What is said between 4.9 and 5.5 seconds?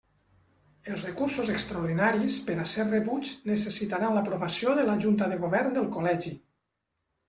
la Junta de